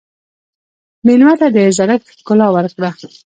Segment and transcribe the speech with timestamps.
[1.05, 2.89] مېلمه ته د زړښت ښکلا ورکړه.